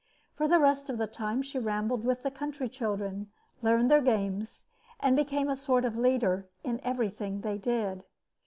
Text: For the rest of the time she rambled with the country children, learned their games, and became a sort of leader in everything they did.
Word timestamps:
For 0.33 0.47
the 0.47 0.57
rest 0.57 0.89
of 0.89 0.97
the 0.97 1.05
time 1.05 1.43
she 1.43 1.59
rambled 1.59 2.03
with 2.03 2.23
the 2.23 2.31
country 2.31 2.67
children, 2.67 3.29
learned 3.61 3.91
their 3.91 4.01
games, 4.01 4.65
and 4.99 5.15
became 5.15 5.47
a 5.47 5.55
sort 5.55 5.85
of 5.85 5.95
leader 5.95 6.47
in 6.63 6.79
everything 6.83 7.41
they 7.41 7.59
did. 7.59 8.03